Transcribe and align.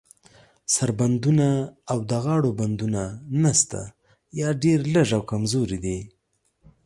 سر 0.75 0.89
بندونه 0.99 1.47
او 1.91 1.97
د 2.09 2.11
غاړو 2.25 2.49
بندونه 2.59 3.01
نشته، 3.43 3.81
یا 4.39 4.49
ډیر 4.63 4.79
لږ 4.95 5.09
او 5.17 5.21
کمزوري 5.31 5.77
دي. 5.85 5.99